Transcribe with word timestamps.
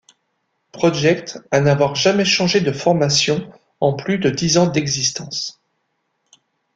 Project 0.71 1.37
à 1.51 1.59
n'avoir 1.59 1.93
jamais 1.93 2.25
changé 2.25 2.59
de 2.59 2.71
formation 2.71 3.51
en 3.79 3.93
plus 3.93 4.17
de 4.17 4.31
dix 4.31 4.57
ans 4.57 4.65
d'existence. 4.65 5.61